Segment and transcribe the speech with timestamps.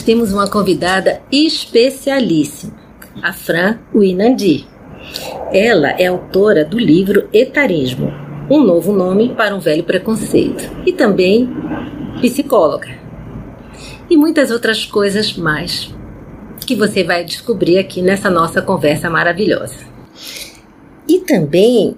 [0.00, 2.72] Temos uma convidada especialíssima,
[3.22, 4.66] a Fran Winandi.
[5.52, 8.12] Ela é autora do livro Etarismo,
[8.48, 11.48] um novo nome para um velho preconceito, e também
[12.20, 12.88] psicóloga.
[14.08, 15.92] E muitas outras coisas mais
[16.66, 19.80] que você vai descobrir aqui nessa nossa conversa maravilhosa.
[21.08, 21.96] E também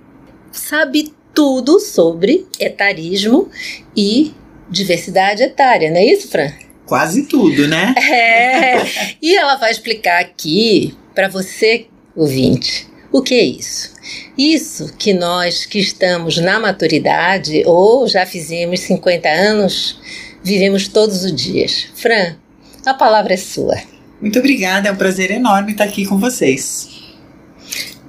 [0.51, 3.48] sabe tudo sobre etarismo
[3.97, 4.33] e
[4.70, 6.64] diversidade etária, não é isso, Fran?
[6.86, 7.94] Quase tudo, né?
[8.10, 13.92] É, e ela vai explicar aqui para você, ouvinte, o que é isso.
[14.36, 20.00] Isso que nós que estamos na maturidade ou já fizemos 50 anos,
[20.42, 21.86] vivemos todos os dias.
[21.94, 22.36] Fran,
[22.84, 23.77] a palavra é sua.
[24.20, 26.88] Muito obrigada, é um prazer enorme estar aqui com vocês.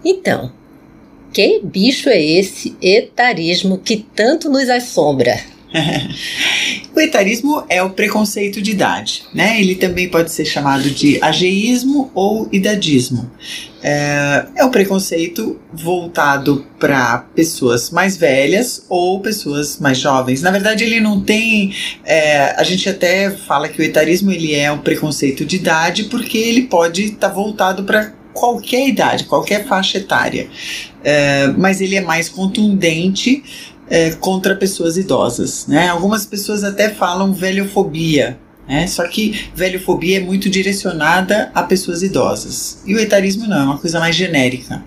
[0.03, 0.51] Então,
[1.33, 5.39] que bicho é esse etarismo que tanto nos assombra?
[6.95, 9.59] o etarismo é o preconceito de idade, né?
[9.59, 13.29] Ele também pode ser chamado de ageísmo ou idadismo.
[13.83, 20.41] É, é um preconceito voltado para pessoas mais velhas ou pessoas mais jovens.
[20.41, 21.73] Na verdade, ele não tem.
[22.03, 26.37] É, a gente até fala que o etarismo ele é um preconceito de idade porque
[26.37, 30.47] ele pode estar tá voltado para qualquer idade, qualquer faixa etária.
[31.03, 33.43] É, mas ele é mais contundente
[33.89, 35.67] é, contra pessoas idosas.
[35.67, 35.87] Né?
[35.87, 38.37] Algumas pessoas até falam velhofobia,
[38.67, 38.87] né?
[38.87, 42.79] só que velhofobia é muito direcionada a pessoas idosas.
[42.85, 44.83] E o etarismo não, é uma coisa mais genérica.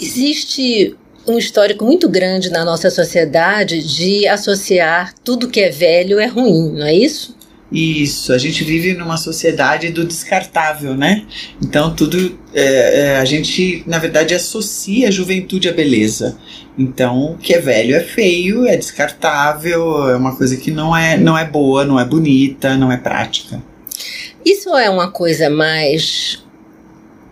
[0.00, 0.96] Existe
[1.26, 6.72] um histórico muito grande na nossa sociedade de associar tudo que é velho é ruim,
[6.72, 7.34] não é isso?
[7.74, 11.24] Isso, a gente vive numa sociedade do descartável, né?
[11.60, 16.38] Então tudo é, é, a gente na verdade associa a juventude à beleza.
[16.78, 21.16] Então o que é velho é feio, é descartável, é uma coisa que não é
[21.16, 23.60] não é boa, não é bonita, não é prática.
[24.44, 26.43] Isso é uma coisa mais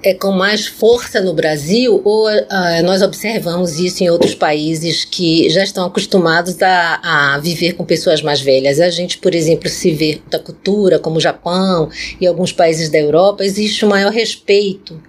[0.03, 5.49] é com mais força no Brasil ou uh, nós observamos isso em outros países que
[5.49, 8.81] já estão acostumados a, a, viver com pessoas mais velhas?
[8.81, 11.89] A gente, por exemplo, se vê da cultura, como o Japão
[12.21, 15.01] e alguns países da Europa, existe um maior respeito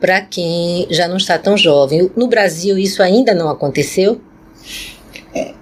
[0.00, 2.10] para quem já não está tão jovem.
[2.16, 4.20] No Brasil, isso ainda não aconteceu?
[5.34, 5.54] é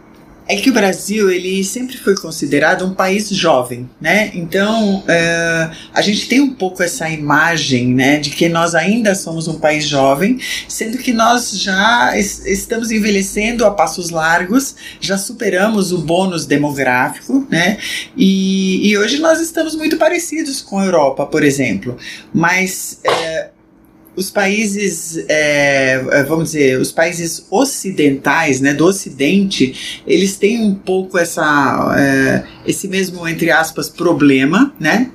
[0.57, 4.31] que o Brasil ele sempre foi considerado um país jovem, né?
[4.35, 9.47] Então é, a gente tem um pouco essa imagem, né, de que nós ainda somos
[9.49, 10.39] um país jovem,
[10.69, 17.47] sendo que nós já es estamos envelhecendo a passos largos, já superamos o bônus demográfico,
[17.51, 17.79] né?
[18.17, 21.97] E, e hoje nós estamos muito parecidos com a Europa, por exemplo,
[22.33, 23.51] mas é,
[24.17, 30.75] os países, é, é, vamos dizer, os países ocidentais, né, do Ocidente, eles têm um
[30.75, 35.11] pouco essa, é, esse mesmo, entre aspas, problema, né,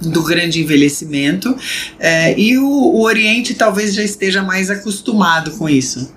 [0.00, 1.56] do grande envelhecimento,
[1.98, 6.12] é, e o, o Oriente talvez já esteja mais acostumado com isso.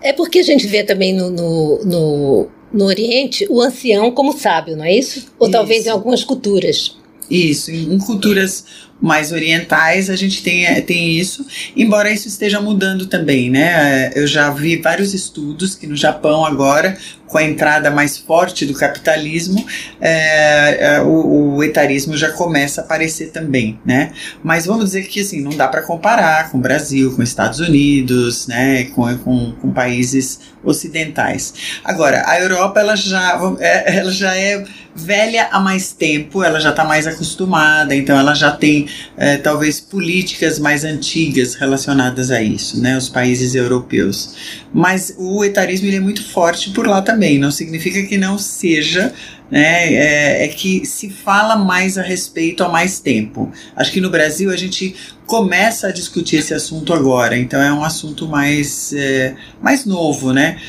[0.00, 4.76] É porque a gente vê também no, no, no, no Oriente o ancião como sábio,
[4.76, 5.26] não é isso?
[5.38, 5.52] Ou isso.
[5.52, 6.96] talvez em algumas culturas.
[7.30, 8.64] Isso, em culturas
[9.00, 11.46] mais orientais a gente tem, é, tem isso,
[11.76, 14.10] embora isso esteja mudando também, né?
[14.14, 16.96] Eu já vi vários estudos que no Japão agora,
[17.26, 19.64] com a entrada mais forte do capitalismo,
[20.00, 24.12] é, o, o, etarismo já começa a aparecer também, né?
[24.42, 27.60] Mas vamos dizer que assim, não dá para comparar com o Brasil, com os Estados
[27.60, 28.84] Unidos, né?
[28.94, 31.52] Com, com, com países ocidentais.
[31.84, 34.64] Agora, a Europa ela já, ela já é
[34.94, 38.86] velha há mais tempo, ela já está mais acostumada, então ela já tem
[39.16, 42.96] é, talvez políticas mais antigas relacionadas a isso, né?
[42.96, 44.62] Os países europeus.
[44.72, 49.12] Mas o etarismo ele é muito forte por lá também, não significa que não seja
[49.50, 53.52] né, é, é, que se fala mais a respeito há mais tempo.
[53.76, 54.94] Acho que no Brasil a gente
[55.26, 60.60] começa a discutir esse assunto agora, então é um assunto mais, é, mais novo, né?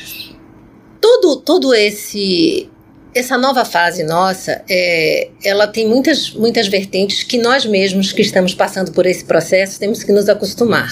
[1.00, 2.68] Todo, todo esse
[3.18, 8.54] essa nova fase nossa, é, ela tem muitas, muitas vertentes que nós mesmos que estamos
[8.54, 10.90] passando por esse processo temos que nos acostumar.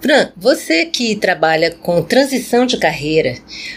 [0.00, 3.36] Fran, você que trabalha com transição de carreira,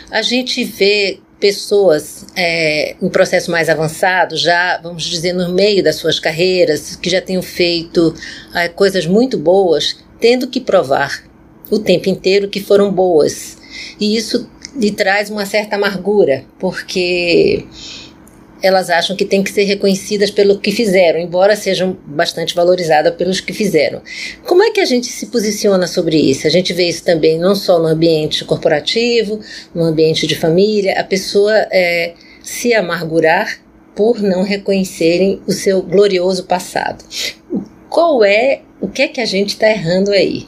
[0.10, 5.96] a gente vê pessoas é, em processo mais avançado, já, vamos dizer, no meio das
[5.96, 8.13] suas carreiras, que já tenham feito
[8.54, 11.24] é, coisas muito boas, tendo que provar
[11.69, 13.58] o tempo inteiro que foram boas.
[14.00, 17.66] E isso lhe traz uma certa amargura, porque
[18.62, 23.39] elas acham que têm que ser reconhecidas pelo que fizeram, embora sejam bastante valorizadas pelos
[23.39, 24.01] que fizeram.
[24.44, 26.48] Como é que a gente se posiciona sobre isso?
[26.48, 29.39] A gente vê isso também não só no ambiente corporativo,
[29.74, 33.60] no ambiente de família, a pessoa é, se amargurar
[33.95, 37.04] por não reconhecerem o seu glorioso passado.
[37.89, 40.48] Qual é o que é que a gente está errando aí?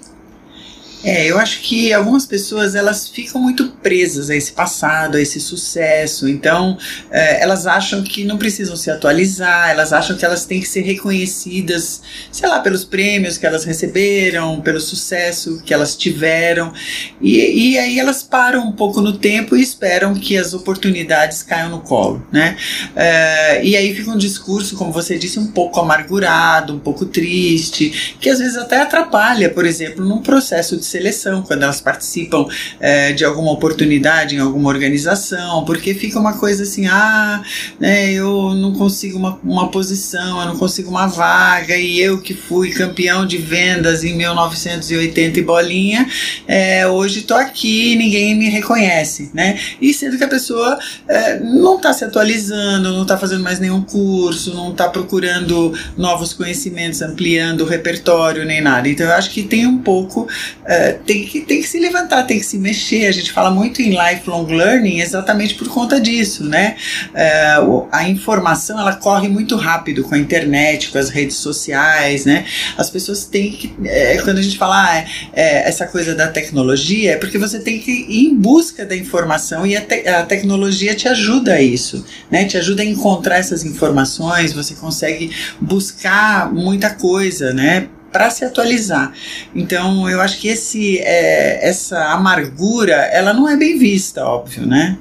[1.08, 5.40] É, eu acho que algumas pessoas elas ficam muito presas a esse passado, a esse
[5.40, 6.28] sucesso.
[6.28, 6.78] Então,
[7.10, 10.82] é, elas acham que não precisam se atualizar, elas acham que elas têm que ser
[10.82, 16.74] reconhecidas, sei lá, pelos prêmios que elas receberam, pelo sucesso que elas tiveram.
[17.22, 21.70] E, e aí elas param um pouco no tempo e esperam que as oportunidades caiam
[21.70, 22.58] no colo, né?
[22.98, 28.18] É, e aí fica um discurso, como você disse, um pouco amargurado, um pouco triste,
[28.20, 32.48] que às vezes até atrapalha, por exemplo, num processo de seleção, quando elas participam
[32.80, 37.42] é, de alguma oportunidade em alguma organização, porque fica uma coisa assim, ah,
[37.80, 42.34] né, eu não consigo uma, uma posição, eu não consigo uma vaga, e eu que
[42.34, 46.08] fui campeão de vendas em 1980 e bolinha,
[46.48, 49.60] é, hoje estou aqui ninguém me reconhece, né?
[49.82, 53.82] E sendo que a pessoa é, não está se atualizando, não está fazendo mais nenhum
[53.82, 58.90] curso, não está procurando novos conhecimentos, ampliando o repertório nem nada.
[58.90, 60.28] Então eu acho que tem um pouco
[60.78, 63.08] é, tem, que, tem que se levantar, tem que se mexer.
[63.08, 66.76] A gente fala muito em lifelong learning exatamente por conta disso, né?
[67.10, 72.46] Uh, a informação ela corre muito rápido com a internet, com as redes sociais, né?
[72.78, 73.74] As pessoas têm que.
[73.86, 77.80] É, quando a gente fala ah, é, essa coisa da tecnologia, é porque você tem
[77.80, 82.06] que ir em busca da informação e a, te, a tecnologia te ajuda a isso,
[82.30, 82.46] né?
[82.46, 87.88] Te ajuda a encontrar essas informações, você consegue buscar muita coisa, né?
[88.12, 89.14] Para se atualizar.
[89.56, 94.98] Então, eu acho que esse, é, essa amargura, ela não é bem vista, óbvio, né?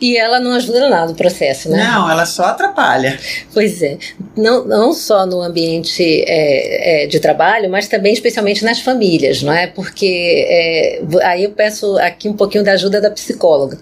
[0.00, 1.84] E ela não ajuda nada no processo, né?
[1.84, 3.18] Não, ela só atrapalha.
[3.52, 3.98] Pois é.
[4.36, 9.52] Não, não só no ambiente é, é, de trabalho, mas também especialmente nas famílias, não
[9.52, 9.66] é?
[9.66, 13.78] Porque é, aí eu peço aqui um pouquinho da ajuda da psicóloga.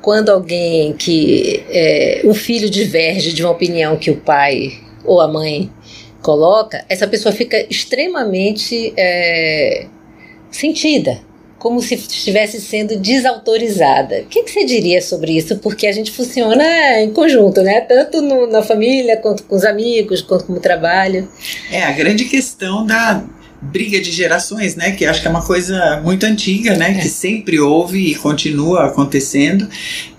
[0.00, 1.64] Quando alguém que.
[1.68, 5.70] É, um filho diverge de uma opinião que o pai ou a mãe
[6.26, 9.86] coloca, essa pessoa fica extremamente é,
[10.50, 11.20] sentida,
[11.56, 14.22] como se estivesse sendo desautorizada.
[14.22, 15.56] O que, que, você diria sobre isso?
[15.58, 16.64] Porque a gente funciona
[17.00, 17.80] em conjunto, né?
[17.82, 21.28] Tanto no, na família, quanto com os amigos, quanto no trabalho.
[21.70, 23.24] É, a grande questão da
[23.62, 24.92] briga de gerações, né?
[24.92, 26.90] Que acho que é uma coisa muito antiga, né?
[26.90, 26.94] É.
[26.94, 29.68] Que sempre houve e continua acontecendo.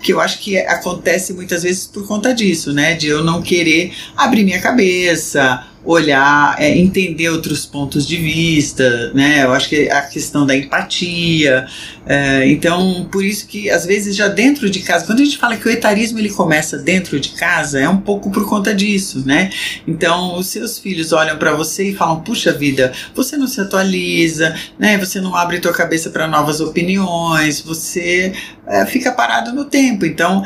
[0.01, 2.93] Que eu acho que acontece muitas vezes por conta disso, né?
[2.93, 9.43] De eu não querer abrir minha cabeça olhar, é, entender outros pontos de vista, né?
[9.43, 11.67] Eu acho que a questão da empatia.
[12.07, 15.57] É, então, por isso que às vezes já dentro de casa, quando a gente fala
[15.57, 19.49] que o etarismo ele começa dentro de casa, é um pouco por conta disso, né?
[19.87, 24.55] Então, os seus filhos olham para você e falam: "Puxa vida, você não se atualiza,
[24.79, 24.97] né?
[24.97, 28.33] Você não abre tua cabeça para novas opiniões, você
[28.65, 30.05] é, fica parado no tempo".
[30.05, 30.43] Então,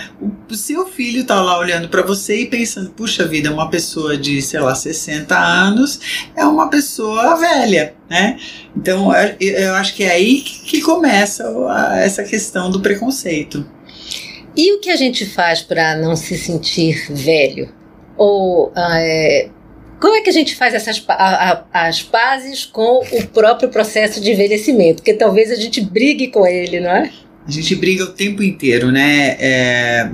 [0.50, 4.42] o seu filho tá lá olhando para você e pensando: "Puxa vida, uma pessoa de,
[4.42, 6.00] sei lá, 60 60 anos
[6.36, 8.38] é uma pessoa velha, né?
[8.76, 11.50] Então eu acho que é aí que começa
[11.98, 13.66] essa questão do preconceito.
[14.56, 17.70] E o que a gente faz para não se sentir velho?
[18.18, 19.50] Ou é,
[20.00, 24.20] como é que a gente faz essas a, a, as pazes com o próprio processo
[24.20, 24.98] de envelhecimento?
[24.98, 27.12] Porque talvez a gente brigue com ele, não é?
[27.48, 29.38] A gente briga o tempo inteiro, né?
[29.40, 30.10] É,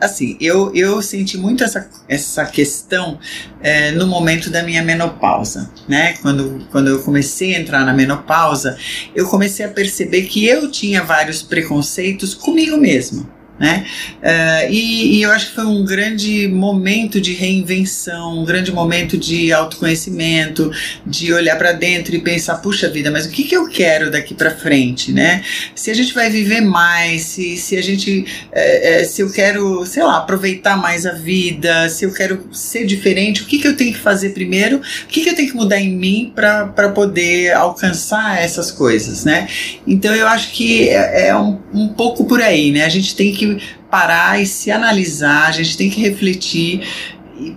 [0.00, 3.18] assim, eu, eu senti muito essa, essa questão
[3.60, 6.14] é, no momento da minha menopausa, né?
[6.20, 8.76] Quando, quando eu comecei a entrar na menopausa,
[9.14, 13.33] eu comecei a perceber que eu tinha vários preconceitos comigo mesma.
[13.58, 13.86] Né?
[14.20, 19.16] Uh, e, e, eu acho que foi um grande momento de reinvenção, um grande momento
[19.16, 20.72] de autoconhecimento,
[21.06, 24.34] de olhar para dentro e pensar, puxa vida, mas o que, que eu quero daqui
[24.34, 25.42] para frente, né?
[25.74, 29.86] Se a gente vai viver mais, se, se a gente, é, é, se eu quero,
[29.86, 33.76] sei lá, aproveitar mais a vida, se eu quero ser diferente, o que, que eu
[33.76, 37.52] tenho que fazer primeiro, o que, que eu tenho que mudar em mim para poder
[37.52, 39.48] alcançar essas coisas, né?
[39.86, 42.84] Então eu acho que é, é um, um pouco por aí, né?
[42.84, 46.82] A gente tem que que parar e se analisar, a gente tem que refletir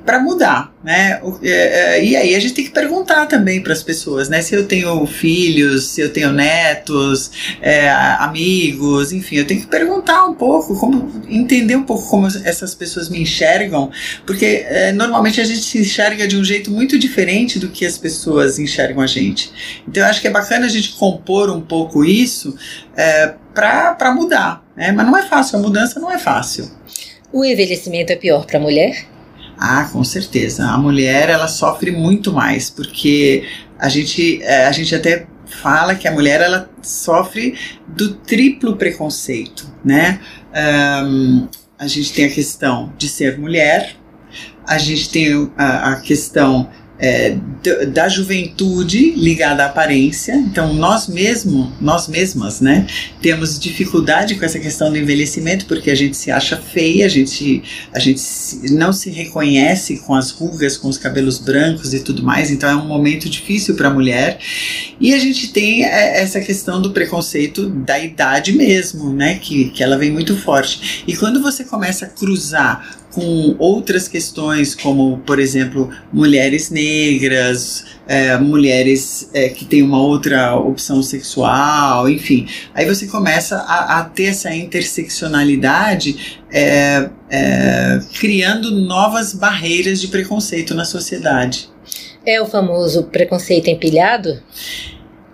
[0.06, 1.22] para mudar, né?
[1.44, 1.50] É,
[1.98, 4.41] é, e aí a gente tem que perguntar também para as pessoas, né?
[4.41, 10.25] Se eu tenho filhos, se eu tenho netos, é, amigos, enfim, eu tenho que perguntar
[10.25, 13.91] um pouco, como entender um pouco como essas pessoas me enxergam,
[14.25, 17.98] porque é, normalmente a gente se enxerga de um jeito muito diferente do que as
[17.98, 19.51] pessoas enxergam a gente.
[19.88, 22.56] Então eu acho que é bacana a gente compor um pouco isso
[22.96, 24.91] é, para mudar, né?
[24.91, 26.72] Mas não é fácil, a mudança não é fácil.
[27.34, 29.05] O envelhecimento é pior para a mulher?
[29.57, 30.65] Ah, com certeza.
[30.65, 33.43] A mulher ela sofre muito mais porque
[33.79, 37.57] a gente, é, a gente até fala que a mulher ela sofre
[37.88, 40.19] do triplo preconceito, né?
[41.03, 41.48] Um,
[41.79, 43.96] a gente tem a questão de ser mulher,
[44.65, 46.69] a gente tem a, a questão
[47.00, 47.38] é,
[47.88, 50.34] da juventude ligada à aparência.
[50.36, 52.88] Então, nós mesmo, nós mesmas, né,
[53.22, 57.63] temos dificuldade com essa questão do envelhecimento porque a gente se acha feia, a gente,
[57.94, 58.22] a gente
[58.72, 62.50] não se reconhece com as rugas, com os cabelos brancos e tudo mais.
[62.50, 64.39] Então, é um momento difícil para a mulher.
[65.00, 69.84] E a gente tem é, essa questão do preconceito da idade mesmo, né, que, que
[69.84, 71.04] ela vem muito forte.
[71.08, 78.38] E quando você começa a cruzar com outras questões, como, por exemplo, mulheres negras, é,
[78.38, 82.47] mulheres é, que têm uma outra opção sexual, enfim.
[82.75, 90.75] Aí você começa a, a ter essa interseccionalidade é, é criando novas barreiras de preconceito
[90.75, 91.69] na sociedade.
[92.24, 94.43] É o famoso preconceito empilhado?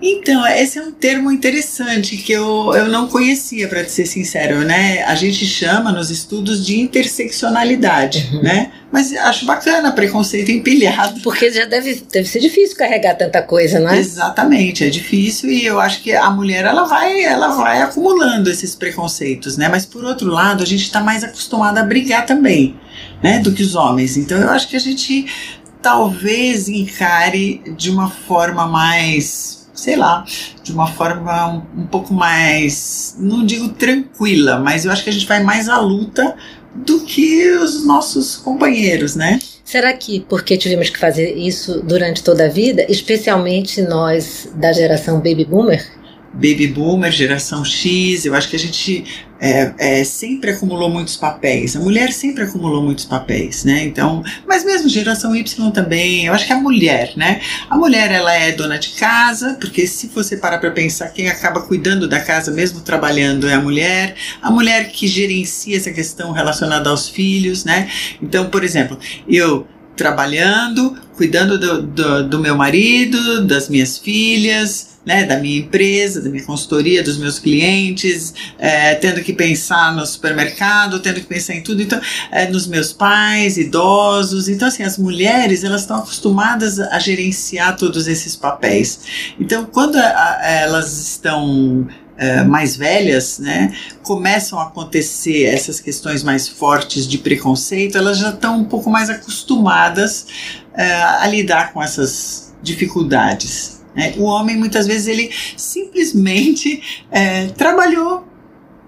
[0.05, 5.01] Então, esse é um termo interessante que eu, eu não conhecia, para ser sincero, né?
[5.03, 8.43] A gente chama nos estudos de interseccionalidade, uhum.
[8.43, 8.73] né?
[8.91, 11.21] Mas acho bacana preconceito empilhado.
[11.21, 13.97] Porque já deve, deve ser difícil carregar tanta coisa, não é?
[13.97, 18.75] Exatamente, é difícil e eu acho que a mulher ela vai, ela vai acumulando esses
[18.75, 19.69] preconceitos, né?
[19.69, 22.75] Mas por outro lado, a gente está mais acostumada a brigar também,
[23.23, 23.39] né?
[23.39, 24.17] Do que os homens.
[24.17, 25.25] Então eu acho que a gente
[25.81, 30.23] talvez encare de uma forma mais sei lá,
[30.63, 35.13] de uma forma um, um, pouco mais, não digo tranquila, mas eu acho que a
[35.13, 36.37] gente vai mais à luta
[36.73, 39.39] do que os nossos companheiros, né?
[39.65, 45.17] Será que porque tivemos que fazer isso durante toda a vida, especialmente nós da geração
[45.17, 45.85] baby boomer?
[46.33, 49.05] baby boomer, geração X, eu acho que a gente
[49.43, 51.75] é, é, sempre acumulou muitos papéis.
[51.75, 53.83] A mulher sempre acumulou muitos papéis, né?
[53.83, 57.41] Então, mas mesmo geração Y também, eu acho que a mulher, né?
[57.69, 61.59] A mulher ela é dona de casa, porque se você parar para pensar, quem acaba
[61.59, 64.15] cuidando da casa, mesmo trabalhando, é a mulher.
[64.41, 67.89] A mulher que gerencia essa questão relacionada aos filhos, né?
[68.21, 68.97] Então, por exemplo,
[69.27, 76.21] eu trabalhando, cuidando do, do, do meu marido, das minhas filhas, né, da minha empresa,
[76.21, 81.55] da minha consultoria, dos meus clientes, é, tendo que pensar no supermercado, tendo que pensar
[81.55, 81.99] em tudo, então,
[82.31, 84.47] é, nos meus pais, idosos.
[84.47, 88.99] Então, assim, as mulheres, elas estão acostumadas a gerenciar todos esses papéis.
[89.39, 96.23] Então, quando a, a, elas estão é, mais velhas, né, começam a acontecer essas questões
[96.23, 100.27] mais fortes de preconceito, elas já estão um pouco mais acostumadas
[100.73, 103.82] é, a lidar com essas dificuldades.
[103.95, 104.13] Né?
[104.17, 108.27] O homem muitas vezes ele simplesmente é, trabalhou,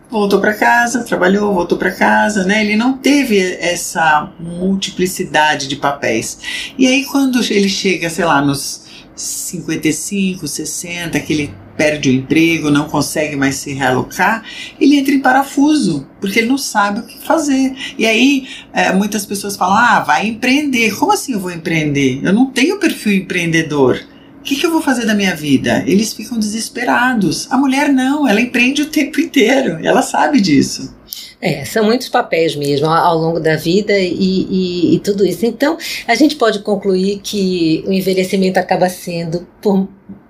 [0.09, 2.63] voltou para casa, trabalhou, voltou para casa, né?
[2.63, 6.39] Ele não teve essa multiplicidade de papéis.
[6.77, 8.85] E aí quando ele chega, sei lá, nos
[9.15, 14.43] 55, 60, que ele perde o emprego, não consegue mais se realocar,
[14.79, 17.75] ele entra em parafuso, porque ele não sabe o que fazer.
[17.97, 20.95] E aí é, muitas pessoas falam: ah, vai empreender.
[20.97, 22.21] Como assim eu vou empreender?
[22.24, 24.00] Eu não tenho perfil empreendedor
[24.45, 25.83] que, que eu vou fazer da minha vida?
[25.87, 27.51] Eles ficam desesperados.
[27.51, 30.95] A mulher não, ela empreende o tempo inteiro, ela sabe disso.
[31.41, 35.45] É, são muitos papéis mesmo ao longo da vida e, e, e, tudo isso.
[35.45, 39.87] Então, a gente pode concluir que o envelhecimento acaba sendo, por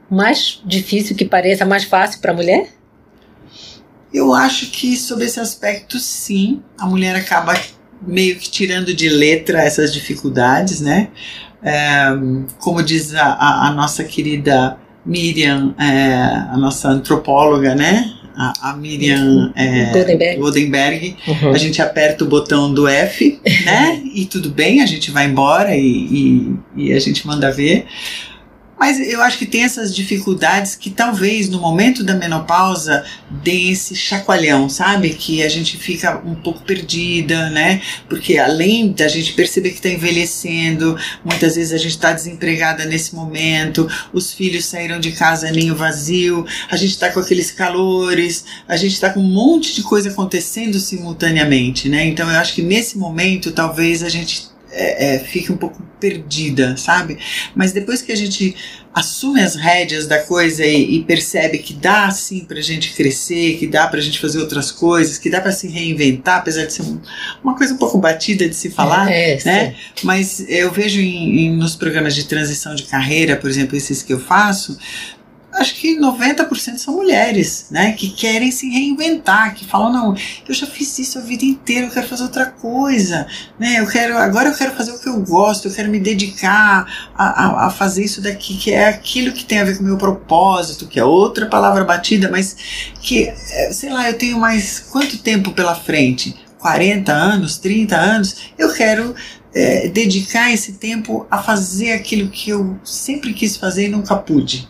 [0.09, 2.69] mais difícil que pareça, mais fácil para a mulher?
[4.13, 7.53] Eu acho que, sob esse aspecto, sim, a mulher acaba
[8.01, 11.09] meio que tirando de letra essas dificuldades, né?
[11.65, 12.05] É,
[12.59, 16.13] como diz a, a, a, nossa querida Miriam, é,
[16.51, 18.13] a nossa antropóloga, né?
[18.37, 20.39] a, a Miriam é, Goldenberg.
[20.39, 21.51] Goldenberg, Uhum.
[21.51, 24.01] a gente aperta o botão do F, né?
[24.13, 27.85] e tudo bem, a gente vai embora e, e, e a gente manda ver.
[28.77, 33.95] Mas eu acho que tem essas dificuldades que talvez no momento da menopausa dê esse
[33.95, 35.09] chacoalhão, sabe?
[35.11, 37.81] Que a gente fica um pouco perdida, né?
[38.09, 43.15] Porque além da gente perceber que está envelhecendo, muitas vezes a gente está desempregada nesse
[43.15, 48.75] momento, os filhos saíram de casa ninho vazio, a gente está com aqueles calores, a
[48.75, 52.05] gente está com um monte de coisa acontecendo simultaneamente, né?
[52.05, 56.75] Então eu acho que nesse momento talvez a gente é, é, fique um pouco perdida,
[56.77, 57.17] sabe?
[57.55, 58.55] Mas depois que a gente
[58.93, 63.67] assume as rédeas da coisa e, e percebe que dá sim pra gente crescer, que
[63.67, 67.01] dá pra gente fazer outras coisas, que dá pra se reinventar, apesar de ser um-
[67.43, 69.71] uma coisa um pouco batida de se falar, É, né?
[69.71, 70.05] sim.
[70.05, 74.13] Mas eu vejo em, em- nos programas de transição de carreira, por exemplo, esses que
[74.13, 74.77] eu faço,
[75.55, 77.93] acho que 90% são mulheres, né?
[77.93, 80.15] Que querem se reinventar, que falam, não,
[80.47, 83.25] eu já fiz isso a vida inteira, eu quero fazer outra coisa,
[83.59, 83.79] né?
[83.79, 87.45] Eu quero, agora eu quero fazer o que eu gosto, eu quero me dedicar a,
[87.45, 89.97] a, a fazer isso daqui, que é aquilo que tem a ver com o meu
[89.97, 92.55] propósito, que é outra palavra batida, mas
[93.01, 96.35] que, é, sei lá, eu tenho mais quanto tempo pela frente?
[96.59, 99.13] 40 anos, 30 anos, eu quero
[99.53, 104.67] é, dedicar esse tempo a fazer aquilo que eu sempre quis fazer e nunca pude.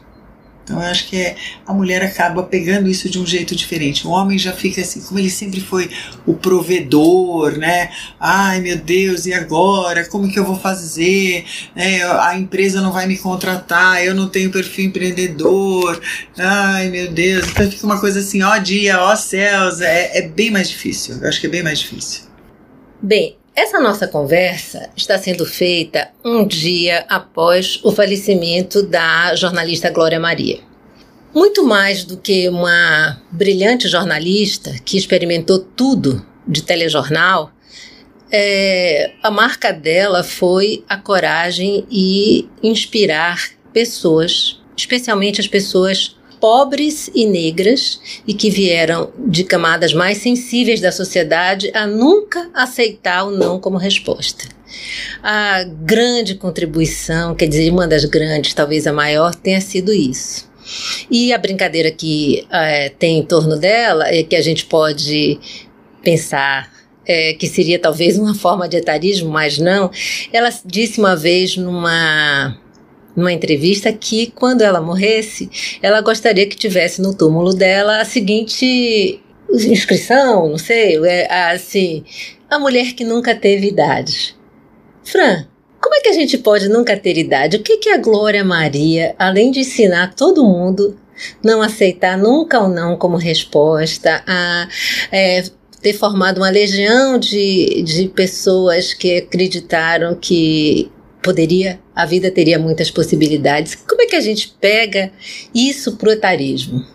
[0.66, 4.08] Então eu acho que é, a mulher acaba pegando isso de um jeito diferente.
[4.08, 5.92] O homem já fica assim, como ele sempre foi
[6.26, 7.92] o provedor, né?
[8.20, 10.04] Ai meu Deus, e agora?
[10.06, 11.46] Como que eu vou fazer?
[11.76, 12.04] Né?
[12.04, 16.02] A empresa não vai me contratar, eu não tenho perfil empreendedor.
[16.36, 17.48] Ai meu Deus.
[17.48, 19.82] Então fica uma coisa assim, ó dia, ó céus.
[19.82, 21.20] É, é bem mais difícil.
[21.22, 22.24] Eu acho que é bem mais difícil.
[23.00, 30.20] Bem, essa nossa conversa está sendo feita um dia após o falecimento da jornalista Glória
[30.20, 30.60] Maria.
[31.34, 37.52] Muito mais do que uma brilhante jornalista que experimentou tudo de telejornal,
[38.30, 47.26] é, a marca dela foi a coragem e inspirar pessoas, especialmente as pessoas pobres e
[47.26, 53.60] negras e que vieram de camadas mais sensíveis da sociedade a nunca aceitar o não
[53.60, 54.46] como resposta.
[55.24, 60.50] A grande contribuição, quer dizer, uma das grandes, talvez a maior, tenha sido isso.
[61.10, 65.40] E a brincadeira que é, tem em torno dela é que a gente pode
[66.04, 66.72] pensar
[67.06, 69.92] é, que seria talvez uma forma de etarismo, mas não.
[70.34, 72.58] Ela disse uma vez numa
[73.16, 75.50] numa entrevista que quando ela morresse,
[75.82, 82.04] ela gostaria que tivesse no túmulo dela a seguinte inscrição, não sei, é, assim,
[82.50, 84.36] a mulher que nunca teve idade.
[85.04, 85.46] Fran,
[85.80, 87.58] como é que a gente pode nunca ter idade?
[87.58, 90.98] O que, que a Glória Maria, além de ensinar todo mundo
[91.44, 94.68] não aceitar nunca o não como resposta, a
[95.12, 95.44] é,
[95.82, 100.92] ter formado uma legião de, de pessoas que acreditaram que
[101.26, 103.74] poderia, a vida teria muitas possibilidades.
[103.74, 105.12] Como é que a gente pega
[105.56, 106.86] isso pro etarismo?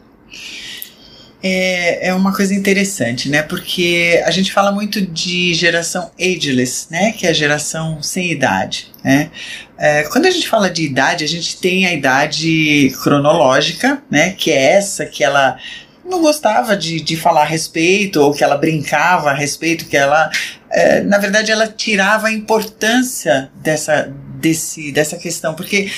[1.42, 3.42] É, é uma coisa interessante, né?
[3.42, 7.12] Porque a gente fala muito de geração ageless, né?
[7.12, 9.30] Que é a geração sem idade, né?
[9.76, 14.34] É, quando a gente fala de idade, a gente tem a idade cronológica, né?
[14.38, 15.58] Que é essa que ela
[16.04, 20.30] não gostava de, de falar a respeito, ou que ela brincava a respeito, que ela,
[20.70, 25.90] é, na verdade, ela tirava a importância dessa, desse, dessa questão, porque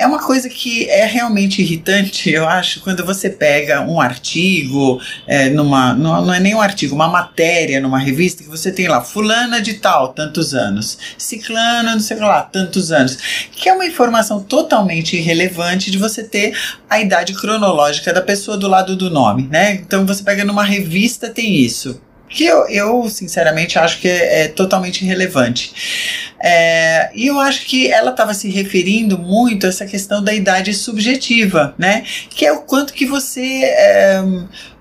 [0.00, 5.50] é uma coisa que é realmente irritante, eu acho, quando você pega um artigo, é,
[5.50, 9.02] numa, não, não é nem um artigo, uma matéria numa revista, que você tem lá,
[9.02, 13.18] fulana de tal, tantos anos, ciclana, não sei lá, tantos anos,
[13.52, 18.68] que é uma informação totalmente irrelevante de você ter a idade cronológica da pessoa do
[18.68, 19.74] lado do nome, né?
[19.74, 22.00] Então você pega numa revista, tem isso
[22.30, 26.30] que eu, eu sinceramente acho que é, é totalmente irrelevante.
[26.42, 30.72] É, e eu acho que ela estava se referindo muito a essa questão da idade
[30.72, 32.04] subjetiva, né?
[32.30, 33.64] Que é o quanto que você.
[33.64, 34.22] É,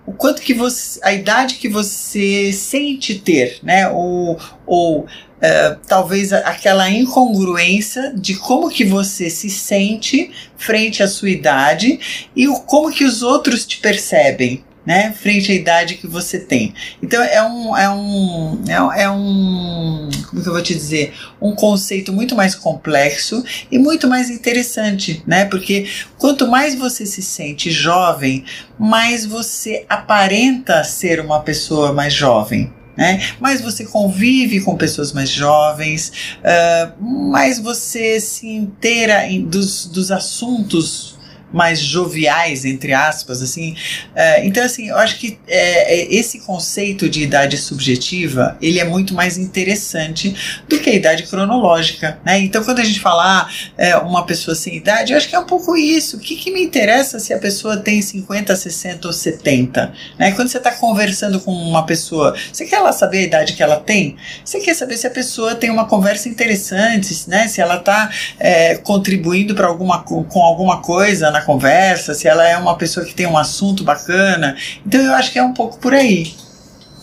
[0.05, 0.99] o quanto que você.
[1.03, 3.89] a idade que você sente ter, né?
[3.89, 4.39] Ou.
[4.65, 5.07] ou
[5.39, 12.45] Uh, talvez aquela incongruência de como que você se sente frente à sua idade e
[12.45, 16.73] o, como que os outros te percebem, né, frente à idade que você tem.
[16.99, 21.53] Então é um, é um, é, é um, como que eu vou te dizer, um
[21.53, 27.69] conceito muito mais complexo e muito mais interessante, né, porque quanto mais você se sente
[27.69, 28.43] jovem,
[28.79, 32.73] mais você aparenta ser uma pessoa mais jovem.
[32.97, 33.21] Né?
[33.39, 40.11] Mais você convive com pessoas mais jovens, uh, mais você se inteira em, dos, dos
[40.11, 41.18] assuntos
[41.51, 43.75] mais joviais, entre aspas, assim.
[44.15, 48.85] É, então, assim, eu acho que é, é, esse conceito de idade subjetiva, ele é
[48.85, 50.35] muito mais interessante
[50.67, 52.39] do que a idade cronológica, né?
[52.39, 55.45] Então, quando a gente falar é, uma pessoa sem idade, eu acho que é um
[55.45, 56.17] pouco isso.
[56.17, 59.93] O que, que me interessa se a pessoa tem 50, 60 ou 70?
[60.17, 60.31] Né?
[60.31, 63.77] Quando você está conversando com uma pessoa, você quer ela saber a idade que ela
[63.77, 64.15] tem?
[64.43, 67.47] Você quer saber se a pessoa tem uma conversa interessante, né?
[67.47, 68.09] Se ela está
[68.39, 73.13] é, contribuindo para alguma com alguma coisa na conversa, se ela é uma pessoa que
[73.13, 74.55] tem um assunto bacana.
[74.85, 76.33] Então eu acho que é um pouco por aí.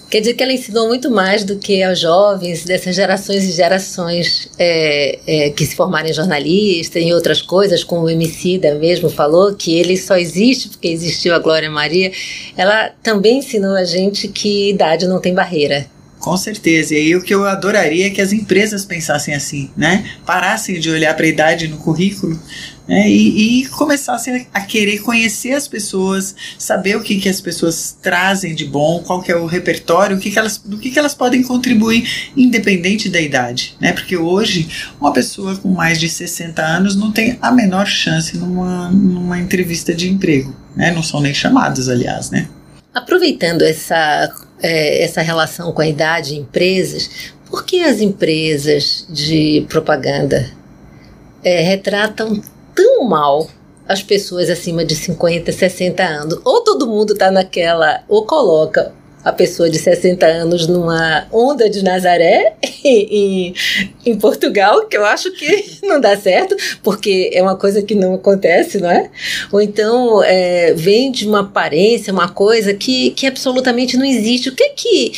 [0.09, 4.49] Quer dizer que ela ensinou muito mais do que aos jovens dessas gerações e gerações
[4.57, 9.55] é, é, que se formaram em jornalista e outras coisas, como o Emicida mesmo falou,
[9.55, 12.12] que ele só existe porque existiu a Glória Maria.
[12.57, 15.87] Ela também ensinou a gente que idade não tem barreira.
[16.20, 16.94] Com certeza.
[16.94, 20.09] E aí o que eu adoraria é que as empresas pensassem assim, né?
[20.25, 22.38] Parassem de olhar para a idade no currículo
[22.87, 23.09] né?
[23.09, 28.55] e, e começassem a querer conhecer as pessoas, saber o que, que as pessoas trazem
[28.55, 31.14] de bom, qual que é o repertório, o que, que elas, do que, que elas
[31.14, 33.77] podem contribuir, independente da idade.
[33.81, 33.92] Né?
[33.92, 34.68] Porque hoje,
[35.01, 39.94] uma pessoa com mais de 60 anos não tem a menor chance numa, numa entrevista
[39.94, 40.55] de emprego.
[40.75, 40.90] Né?
[40.92, 42.49] Não são nem chamados, aliás, né?
[42.94, 47.11] Aproveitando essa, é, essa relação com a idade em empresas,
[47.49, 50.51] por que as empresas de propaganda
[51.44, 52.42] é, retratam
[52.77, 53.49] tão mal
[53.89, 56.41] as pessoas acima de 50, 60 anos?
[56.45, 58.93] Ou todo mundo está naquela, ou coloca
[59.27, 63.53] a pessoa de 60 anos numa onda de Nazaré em,
[64.05, 68.15] em Portugal, que eu acho que não dá certo, porque é uma coisa que não
[68.15, 69.11] acontece, não é?
[69.51, 74.49] Ou então é, vem de uma aparência, uma coisa que, que absolutamente não existe.
[74.49, 75.12] O que que.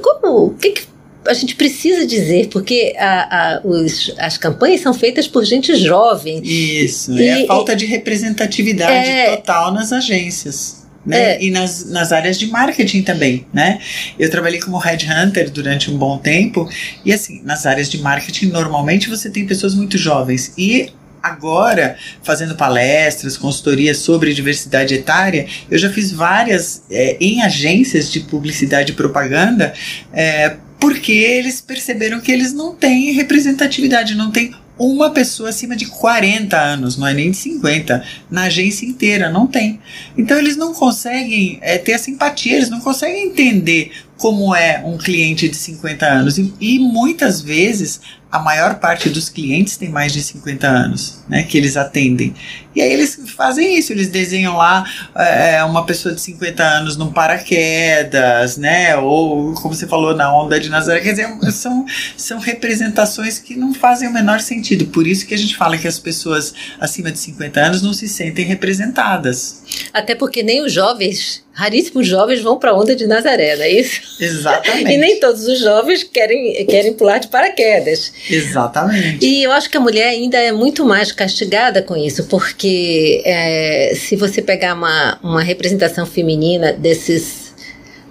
[0.00, 0.46] Como.
[0.46, 0.91] O que que
[1.26, 6.40] a gente precisa dizer, porque a, a, os, as campanhas são feitas por gente jovem.
[6.44, 11.32] Isso, e, é a falta de representatividade é, total nas agências né?
[11.32, 11.42] É.
[11.42, 13.80] E nas, nas áreas de marketing também, né?
[14.18, 16.68] Eu trabalhei como headhunter durante um bom tempo
[17.04, 22.56] e assim, nas áreas de marketing normalmente você tem pessoas muito jovens e agora fazendo
[22.56, 28.94] palestras, consultorias sobre diversidade etária, eu já fiz várias é, em agências de publicidade e
[28.94, 29.72] propaganda,
[30.12, 35.86] é, porque eles perceberam que eles não têm representatividade, não tem uma pessoa acima de
[35.86, 39.78] 40 anos, não é nem de 50, na agência inteira, não tem.
[40.18, 44.96] Então eles não conseguem é, ter a simpatia, eles não conseguem entender como é um
[44.96, 46.38] cliente de 50 anos.
[46.38, 48.00] E, e muitas vezes
[48.32, 52.34] a maior parte dos clientes tem mais de 50 anos, né, que eles atendem.
[52.74, 57.12] E aí eles fazem isso, eles desenham lá é, uma pessoa de 50 anos num
[57.12, 61.84] paraquedas, né, ou como você falou, na onda de Nazaré, quer dizer, são,
[62.16, 64.86] são representações que não fazem o menor sentido.
[64.86, 68.08] Por isso que a gente fala que as pessoas acima de 50 anos não se
[68.08, 69.62] sentem representadas.
[69.92, 73.70] Até porque nem os jovens raríssimos jovens vão para a onda de Nazaré, não é
[73.70, 74.00] isso?
[74.20, 74.90] Exatamente.
[74.92, 78.12] e nem todos os jovens querem, querem pular de paraquedas.
[78.28, 79.24] Exatamente.
[79.24, 83.92] E eu acho que a mulher ainda é muito mais castigada com isso, porque é,
[83.94, 87.52] se você pegar uma, uma representação feminina desses,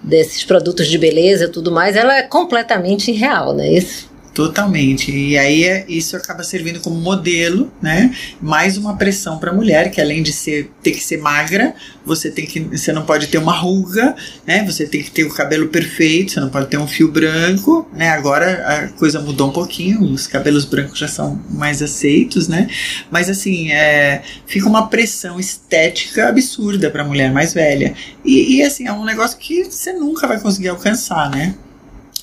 [0.03, 4.10] desses produtos de beleza e tudo mais, ela é completamente irreal, não é isso?
[4.33, 5.11] Totalmente.
[5.11, 8.15] E aí é, isso acaba servindo como modelo, né?
[8.41, 11.73] Mais uma pressão para a mulher, que além de ser, ter que ser magra,
[12.05, 14.15] você tem que você não pode ter uma ruga,
[14.47, 14.63] né?
[14.65, 18.09] Você tem que ter o cabelo perfeito, você não pode ter um fio branco, né?
[18.09, 22.69] Agora a coisa mudou um pouquinho, os cabelos brancos já são mais aceitos, né?
[23.11, 27.93] Mas assim, é, fica uma pressão estética absurda para a mulher mais velha.
[28.23, 31.53] E, e assim, é um negócio que você nunca vai conseguir alcançar, né?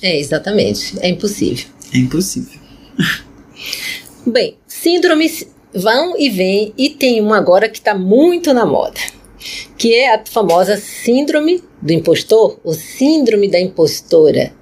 [0.01, 0.97] É, exatamente.
[1.01, 1.65] É impossível.
[1.93, 2.59] É impossível.
[4.25, 8.99] Bem, síndromes vão e vêm e tem uma agora que está muito na moda,
[9.77, 14.53] que é a famosa síndrome do impostor, ou síndrome da impostora.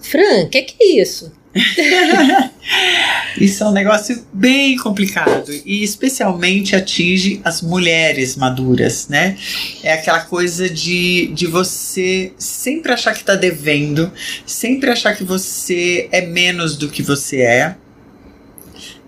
[0.00, 1.32] Fran, o que, que é isso?
[3.40, 9.36] Isso é um negócio bem complicado e especialmente atinge as mulheres maduras, né?
[9.82, 14.12] É aquela coisa de, de você sempre achar que tá devendo,
[14.44, 17.76] sempre achar que você é menos do que você é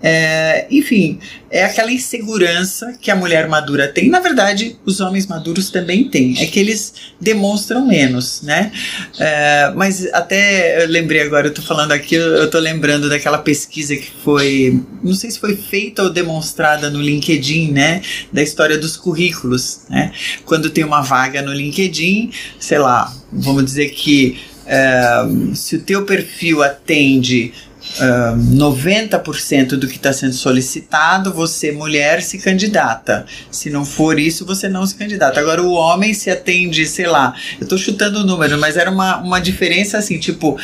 [0.02, 1.18] é, enfim,
[1.50, 4.08] é aquela insegurança que a mulher madura tem.
[4.08, 6.40] Na verdade, os homens maduros também têm.
[6.40, 8.72] É que eles demonstram menos, né?
[9.18, 13.94] É, mas até eu lembrei agora, eu tô falando aqui, eu tô lembrando daquela pesquisa
[13.94, 18.00] que foi, não sei se foi feita ou demonstrada no LinkedIn, né?
[18.32, 20.12] Da história dos currículos, né?
[20.46, 26.04] Quando tem uma vaga no LinkedIn, sei lá, vamos dizer que é, se o teu
[26.04, 27.52] perfil atende
[27.98, 33.26] uh, 90% do que está sendo solicitado, você, mulher, se candidata.
[33.50, 35.40] Se não for isso, você não se candidata.
[35.40, 39.18] Agora, o homem se atende, sei lá, eu estou chutando o número, mas era uma,
[39.18, 40.58] uma diferença assim, tipo.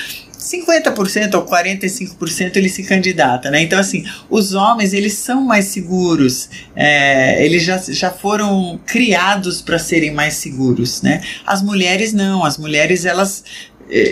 [0.46, 3.62] 50% ou 45% ele se candidata, né?
[3.62, 9.78] Então, assim, os homens, eles são mais seguros, é, eles já, já foram criados para
[9.78, 11.20] serem mais seguros, né?
[11.44, 13.42] As mulheres não, as mulheres, elas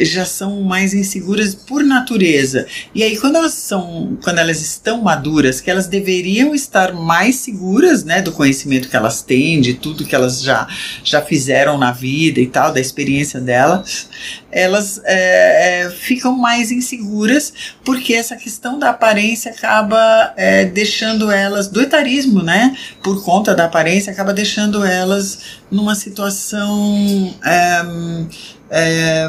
[0.02, 2.66] já são mais inseguras por natureza.
[2.94, 8.04] E aí quando elas são, quando elas estão maduras, que elas deveriam estar mais seguras,
[8.04, 10.66] né, do conhecimento que elas têm, de tudo que elas já
[11.02, 14.08] já fizeram na vida e tal, da experiência delas,
[14.50, 17.52] elas é, ficam mais inseguras
[17.84, 23.64] porque essa questão da aparência acaba é, deixando elas do etarismo, né, por conta da
[23.64, 25.38] aparência, acaba deixando elas
[25.70, 27.82] numa situação é,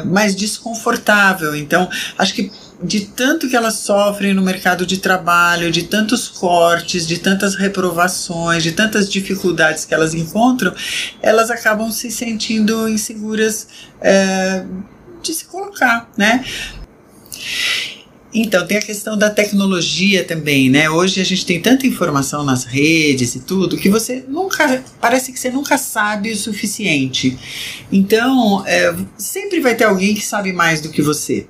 [0.04, 1.54] mais desconfortável.
[1.54, 2.50] Então, acho que
[2.82, 8.62] de tanto que elas sofrem no mercado de trabalho, de tantos cortes, de tantas reprovações,
[8.62, 10.74] de tantas dificuldades que elas encontram,
[11.22, 13.68] elas acabam se sentindo inseguras
[14.00, 14.64] é,
[15.22, 16.44] de se colocar, né?
[18.38, 20.90] Então, tem a questão da tecnologia também, né?
[20.90, 24.84] Hoje a gente tem tanta informação nas redes e tudo que você nunca.
[25.00, 27.34] Parece que você nunca sabe o suficiente.
[27.90, 31.46] Então, é, sempre vai ter alguém que sabe mais do que você.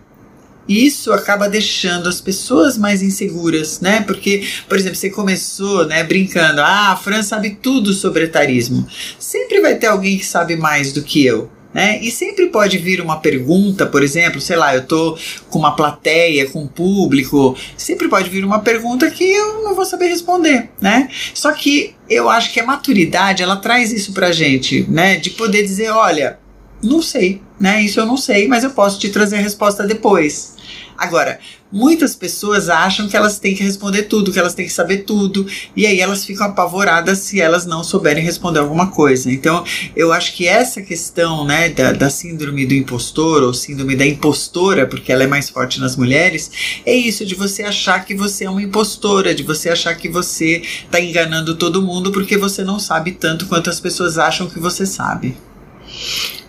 [0.68, 4.02] Isso acaba deixando as pessoas mais inseguras, né?
[4.02, 8.86] Porque, por exemplo, você começou, né, brincando, ah, a Fran sabe tudo sobre etarismo.
[9.18, 11.50] Sempre vai ter alguém que sabe mais do que eu.
[11.76, 11.98] Né?
[12.00, 15.18] E sempre pode vir uma pergunta, por exemplo, sei lá, eu tô
[15.50, 19.84] com uma plateia, com um público, sempre pode vir uma pergunta que eu não vou
[19.84, 21.10] saber responder, né?
[21.34, 25.16] Só que eu acho que a maturidade, ela traz isso pra gente, né?
[25.16, 26.38] De poder dizer, olha,
[26.82, 27.82] não sei, né?
[27.82, 30.56] Isso eu não sei, mas eu posso te trazer a resposta depois.
[30.98, 31.38] Agora,
[31.70, 35.46] muitas pessoas acham que elas têm que responder tudo, que elas têm que saber tudo,
[35.76, 39.30] e aí elas ficam apavoradas se elas não souberem responder alguma coisa.
[39.30, 39.62] Então,
[39.94, 44.86] eu acho que essa questão né, da, da síndrome do impostor, ou síndrome da impostora,
[44.86, 48.50] porque ela é mais forte nas mulheres, é isso de você achar que você é
[48.50, 53.12] uma impostora, de você achar que você está enganando todo mundo porque você não sabe
[53.12, 55.36] tanto quanto as pessoas acham que você sabe.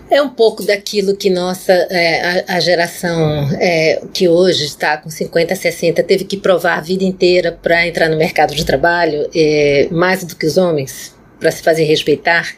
[0.10, 5.10] É um pouco daquilo que nossa é, a, a, geração é, que hoje está com
[5.10, 9.88] 50, 60 teve que provar a vida inteira para entrar no mercado de trabalho, é,
[9.91, 12.56] mais do que os homens, para se fazer respeitar.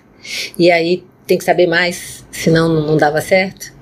[0.58, 3.74] E aí tem que saber mais, senão não, não dava certo.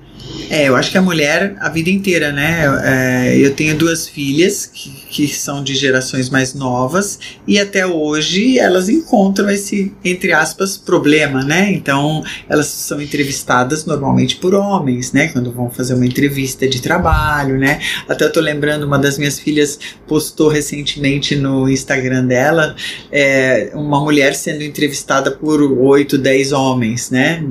[0.50, 2.64] É, eu acho que a mulher a vida inteira, né?
[2.84, 8.58] É, eu tenho duas filhas que, que são de gerações mais novas e até hoje
[8.58, 11.72] elas encontram esse, entre aspas, problema, né?
[11.72, 15.28] Então elas são entrevistadas normalmente por homens, né?
[15.28, 17.80] Quando vão fazer uma entrevista de trabalho, né?
[18.08, 22.74] Até eu tô lembrando, uma das minhas filhas postou recentemente no Instagram dela
[23.10, 27.42] é, uma mulher sendo entrevistada por oito, dez homens, né?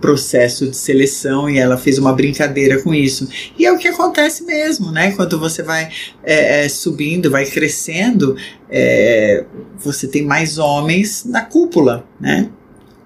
[0.00, 3.28] Processo de seleção e ela fez uma brincadeira com isso.
[3.58, 5.12] E é o que acontece mesmo, né?
[5.12, 5.88] Quando você vai
[6.22, 8.36] é, é, subindo, vai crescendo,
[8.68, 9.44] é,
[9.78, 12.50] você tem mais homens na cúpula, né?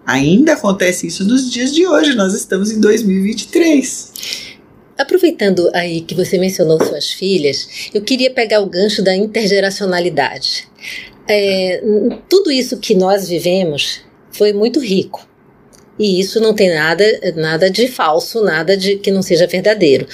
[0.07, 4.55] Ainda acontece isso nos dias de hoje, nós estamos em 2023.
[4.99, 10.69] Aproveitando aí que você mencionou suas filhas, eu queria pegar o gancho da intergeracionalidade.
[11.27, 11.83] É,
[12.29, 15.27] tudo isso que nós vivemos foi muito rico.
[15.99, 17.05] E isso não tem nada,
[17.37, 20.07] nada de falso, nada de que não seja verdadeiro.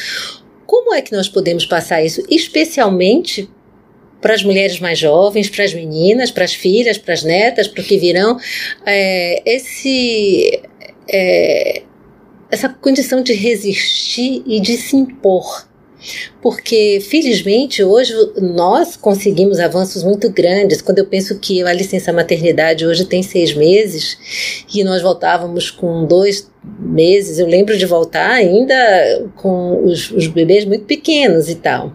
[0.66, 3.48] Como é que nós podemos passar isso, especialmente
[4.20, 7.80] para as mulheres mais jovens, para as meninas, para as filhas, para as netas, para
[7.80, 8.38] o que virão,
[8.84, 10.60] é, esse,
[11.08, 11.82] é,
[12.50, 15.69] essa condição de resistir e de se impor
[16.42, 20.80] porque felizmente hoje nós conseguimos avanços muito grandes.
[20.80, 24.18] Quando eu penso que a licença maternidade hoje tem seis meses
[24.72, 28.74] e nós voltávamos com dois meses, eu lembro de voltar ainda
[29.36, 31.92] com os, os bebês muito pequenos e tal.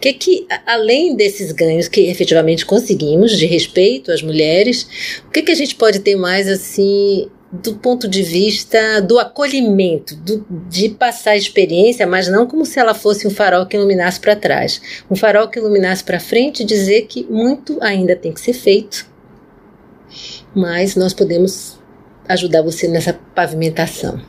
[0.00, 5.52] Que que além desses ganhos que efetivamente conseguimos de respeito às mulheres, o que que
[5.52, 11.32] a gente pode ter mais assim do ponto de vista do acolhimento, do, de passar
[11.32, 14.80] a experiência, mas não como se ela fosse um farol que iluminasse para trás.
[15.10, 19.06] Um farol que iluminasse para frente e dizer que muito ainda tem que ser feito,
[20.54, 21.78] mas nós podemos
[22.28, 24.20] ajudar você nessa pavimentação.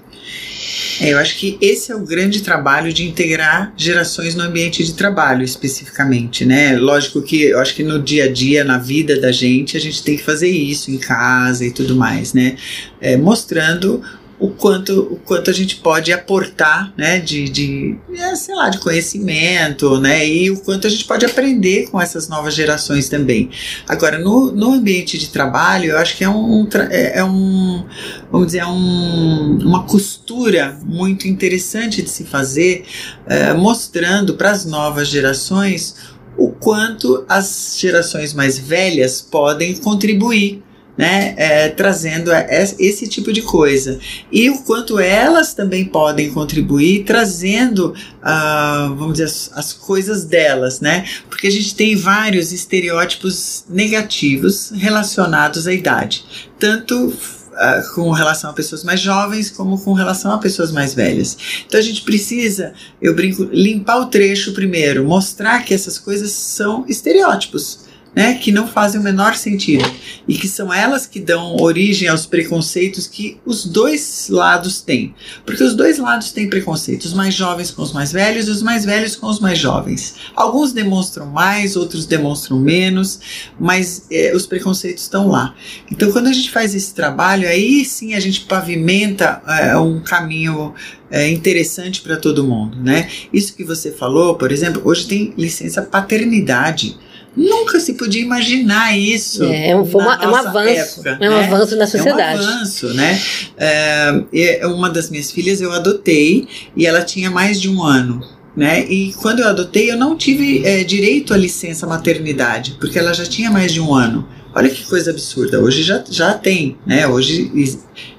[1.02, 4.94] É, eu acho que esse é o grande trabalho de integrar gerações no ambiente de
[4.94, 6.78] trabalho, especificamente, né?
[6.78, 10.04] Lógico que eu acho que no dia a dia, na vida da gente, a gente
[10.04, 12.56] tem que fazer isso em casa e tudo mais, né?
[13.02, 14.04] É, mostrando
[14.42, 18.80] o quanto, o quanto a gente pode aportar, né, de, de é, sei lá, de
[18.80, 23.52] conhecimento, né, e o quanto a gente pode aprender com essas novas gerações também.
[23.88, 27.86] Agora, no, no ambiente de trabalho, eu acho que é um, é, é um
[28.32, 32.86] vamos dizer, é um, uma costura muito interessante de se fazer,
[33.28, 35.96] é, mostrando para as novas gerações
[36.36, 40.64] o quanto as gerações mais velhas podem contribuir
[40.98, 42.32] né, é, trazendo
[42.78, 44.00] esse tipo de coisa.
[44.32, 50.80] E o quanto elas também podem contribuir trazendo, uh, vamos dizer, as, as, coisas delas,
[50.80, 51.06] né?
[51.30, 56.26] Porque a gente tem vários estereótipos negativos relacionados à idade,
[56.60, 57.14] tanto
[57.52, 61.38] Uh, com relação a pessoas mais jovens como com relação a pessoas mais velhas.
[61.68, 66.86] Então a gente precisa, eu brinco, limpar o trecho primeiro, mostrar que essas coisas são
[66.88, 69.90] estereótipos né, que não fazem o menor sentido
[70.28, 75.16] e que são elas que dão origem aos preconceitos que os dois lados têm.
[75.46, 78.62] Porque os dois lados têm preconceitos, os mais jovens com os mais velhos e os
[78.62, 80.16] mais velhos com os mais jovens.
[80.36, 83.20] Alguns demonstram mais, outros demonstram menos,
[83.60, 85.56] mas é, os preconceitos estão lá.
[85.90, 90.74] Então, quando a gente faz esse trabalho, aí sim a gente pavimenta é, um caminho
[91.10, 93.10] é, interessante para todo mundo, né?
[93.32, 96.98] Isso que você falou, por exemplo, hoje tem licença paternidade.
[97.36, 99.44] Nunca se podia imaginar isso.
[99.44, 101.00] É, é um, uma, é um avanço.
[101.00, 101.46] Época, é um né?
[101.46, 102.44] avanço na sociedade.
[102.44, 103.22] É um avanço, né?
[103.58, 108.22] É, uma das minhas filhas eu adotei e ela tinha mais de um ano.
[108.56, 108.86] Né?
[108.90, 113.26] E quando eu adotei, eu não tive é, direito à licença maternidade, porque ela já
[113.26, 114.28] tinha mais de um ano.
[114.54, 115.62] Olha que coisa absurda.
[115.62, 117.08] Hoje já, já tem, né?
[117.08, 117.50] Hoje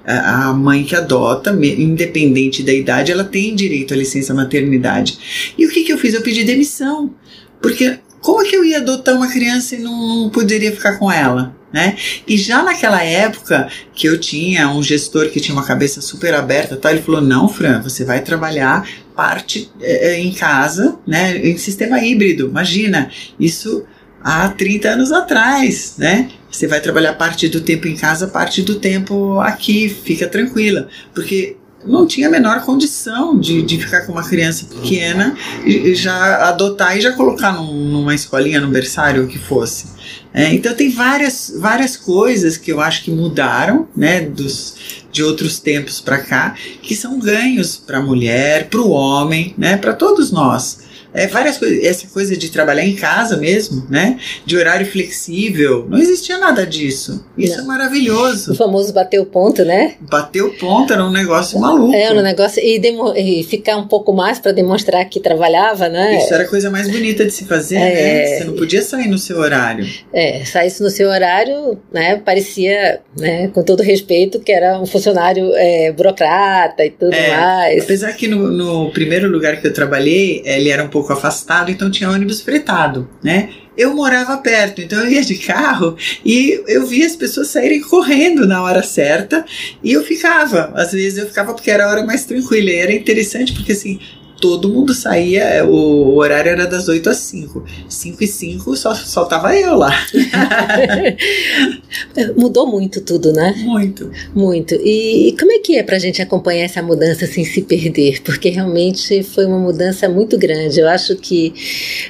[0.06, 5.54] a mãe que adota, independente da idade, ela tem direito à licença maternidade.
[5.58, 6.14] E o que, que eu fiz?
[6.14, 7.14] Eu pedi demissão.
[7.60, 11.10] Porque como é que eu ia adotar uma criança e não, não poderia ficar com
[11.10, 11.54] ela?
[11.72, 11.96] Né?
[12.28, 16.76] E já naquela época que eu tinha um gestor que tinha uma cabeça super aberta,
[16.76, 16.90] tá?
[16.90, 21.36] ele falou: não, Fran, você vai trabalhar parte é, em casa, né?
[21.38, 22.46] Em sistema híbrido.
[22.46, 23.84] Imagina, isso
[24.22, 26.28] há 30 anos atrás, né?
[26.50, 30.88] Você vai trabalhar parte do tempo em casa, parte do tempo aqui, fica tranquila.
[31.14, 36.48] Porque não tinha a menor condição de, de ficar com uma criança pequena e, já
[36.48, 39.86] adotar e já colocar num, numa escolinha, num berçário, o que fosse.
[40.34, 44.74] É, então tem várias, várias coisas que eu acho que mudaram, né, dos,
[45.10, 49.76] de outros tempos para cá, que são ganhos para a mulher, para o homem, né,
[49.76, 50.81] para todos nós
[51.14, 51.84] é, várias coisas.
[51.84, 54.18] Essa coisa de trabalhar em casa mesmo, né?
[54.46, 55.86] De horário flexível.
[55.88, 57.24] Não existia nada disso.
[57.36, 57.64] Isso não.
[57.64, 58.52] é maravilhoso.
[58.52, 59.94] O famoso bater o ponto, né?
[60.00, 61.94] Bater o ponto era um negócio maluco.
[61.94, 62.62] É, um negócio.
[62.62, 62.80] E,
[63.16, 66.16] e ficar um pouco mais para demonstrar que trabalhava, né?
[66.16, 68.26] Isso era a coisa mais bonita de se fazer, é, né?
[68.26, 69.86] Você não podia sair no seu horário.
[70.12, 72.16] É, saísse no seu horário, né?
[72.16, 73.48] Parecia, né?
[73.48, 77.84] Com todo respeito, que era um funcionário é, burocrata e tudo é, mais.
[77.84, 81.70] Apesar que no, no primeiro lugar que eu trabalhei, ele era um pouco pouco afastado,
[81.70, 83.50] então tinha ônibus fretado, né?
[83.76, 88.46] Eu morava perto, então eu ia de carro e eu via as pessoas saírem correndo
[88.46, 89.44] na hora certa
[89.82, 90.72] e eu ficava.
[90.74, 92.70] Às vezes eu ficava porque era a hora mais tranquila.
[92.70, 93.98] E era interessante porque assim,
[94.42, 97.64] todo mundo saía, o horário era das 8 às 5.
[97.88, 99.92] 5 e 5 só, só tava eu lá.
[102.36, 103.54] Mudou muito tudo, né?
[103.58, 104.10] Muito.
[104.34, 104.74] Muito.
[104.74, 108.20] E, e, como é que é pra gente acompanhar essa mudança sem se perder?
[108.22, 110.80] Porque realmente foi uma mudança muito grande.
[110.80, 111.54] Eu acho que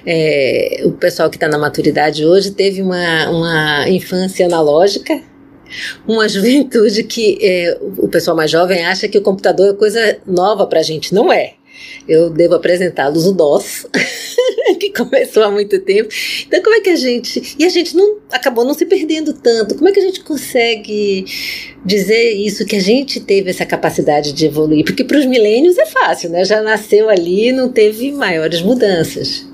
[0.06, 5.20] é, o pessoal que está na maturidade hoje teve uma, uma infância analógica,
[6.08, 10.66] uma juventude que é, o pessoal mais jovem acha que o computador é coisa nova
[10.66, 11.14] para a gente.
[11.14, 11.56] Não é
[12.08, 13.86] eu devo apresentá-los o DOS,
[14.80, 16.08] que começou há muito tempo.
[16.46, 17.56] Então, como é que a gente.
[17.58, 19.74] E a gente não acabou não se perdendo tanto.
[19.74, 21.24] Como é que a gente consegue
[21.84, 24.84] dizer isso, que a gente teve essa capacidade de evoluir?
[24.84, 26.44] Porque para os milênios é fácil, né?
[26.44, 29.46] Já nasceu ali não teve maiores mudanças.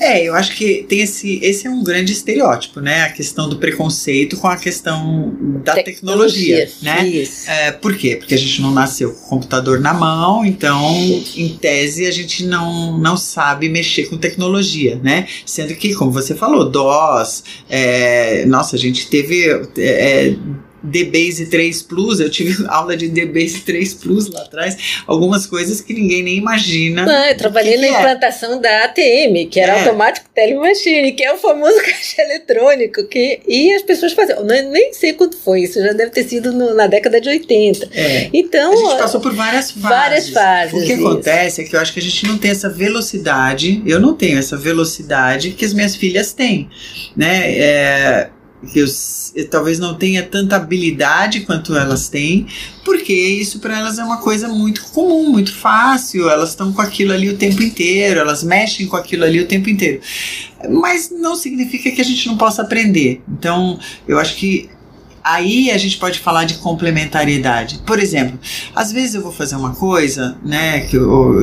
[0.00, 3.02] É, eu acho que tem esse, esse é um grande estereótipo, né?
[3.02, 5.34] A questão do preconceito com a questão
[5.64, 7.06] da tecnologia, tecnologia né?
[7.06, 7.50] Isso.
[7.50, 8.16] É, por quê?
[8.16, 10.94] Porque a gente não nasceu com o computador na mão, então,
[11.36, 15.26] em tese, a gente não, não sabe mexer com tecnologia, né?
[15.44, 19.46] Sendo que, como você falou, DOS, é, nossa, a gente teve
[19.78, 20.34] é,
[20.82, 25.92] DBase 3 Plus, eu tive aula de DBase 3 Plus lá atrás, algumas coisas que
[25.92, 27.04] ninguém nem imagina.
[27.04, 27.90] Não, eu trabalhei na é.
[27.90, 29.80] implantação da ATM, que era é.
[29.80, 35.12] Automático Telemachine, que é o famoso caixa eletrônico, que, e as pessoas faziam, nem sei
[35.12, 37.88] quanto foi, isso já deve ter sido no, na década de 80.
[37.92, 38.30] É.
[38.32, 39.88] Então, a gente passou por várias fases.
[39.88, 40.74] Várias fases.
[40.74, 41.06] O que isso.
[41.06, 44.38] acontece é que eu acho que a gente não tem essa velocidade, eu não tenho
[44.38, 46.68] essa velocidade que as minhas filhas têm,
[47.16, 47.58] né?
[47.58, 48.30] É,
[48.66, 48.86] que eu,
[49.34, 52.46] eu, talvez não tenha tanta habilidade quanto elas têm,
[52.84, 57.12] porque isso para elas é uma coisa muito comum, muito fácil, elas estão com aquilo
[57.12, 60.00] ali o tempo inteiro, elas mexem com aquilo ali o tempo inteiro.
[60.70, 63.22] Mas não significa que a gente não possa aprender.
[63.28, 64.68] Então, eu acho que
[65.28, 67.80] aí a gente pode falar de complementariedade.
[67.86, 68.38] Por exemplo,
[68.74, 70.96] às vezes eu vou fazer uma coisa, né, que,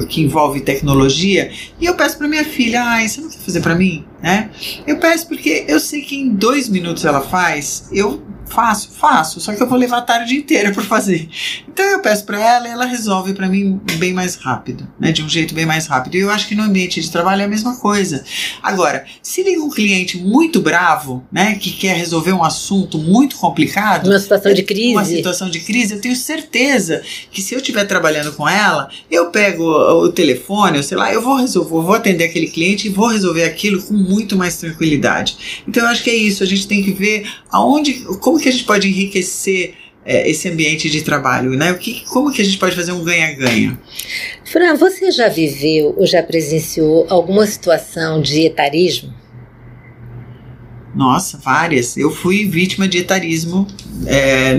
[0.07, 3.75] que envolve tecnologia, e eu peço para minha filha, ah, você não quer fazer para
[3.75, 4.03] mim?
[4.21, 4.49] Né?
[4.87, 9.53] Eu peço porque eu sei que em dois minutos ela faz, eu Faço, faço, só
[9.53, 11.27] que eu vou levar a tarde inteira para fazer.
[11.75, 15.11] Então eu peço para ela e ela resolve para mim bem mais rápido, né?
[15.11, 16.15] De um jeito bem mais rápido.
[16.15, 18.23] E eu acho que no ambiente de trabalho é a mesma coisa.
[18.63, 21.55] Agora, se liga um cliente muito bravo, né?
[21.55, 24.07] Que quer resolver um assunto muito complicado.
[24.07, 24.91] Uma situação de crise.
[24.93, 27.01] Uma situação de crise, eu tenho certeza
[27.31, 31.21] que se eu estiver trabalhando com ela, eu pego o telefone, ou sei lá, eu
[31.21, 35.63] vou resolver, eu vou atender aquele cliente e vou resolver aquilo com muito mais tranquilidade.
[35.67, 38.49] Então eu acho que é isso, a gente tem que ver aonde, como como que
[38.49, 39.75] a gente pode enriquecer
[40.05, 41.71] é, esse ambiente de trabalho, né?
[41.71, 43.79] O que, como que a gente pode fazer um ganha-ganha?
[44.43, 49.11] Fran, você já viveu ou já presenciou alguma situação de etarismo?
[50.93, 51.97] Nossa, várias.
[51.97, 53.67] Eu fui vítima de etarismo.
[54.05, 54.53] É,